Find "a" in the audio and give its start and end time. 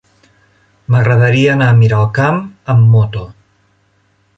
1.73-1.77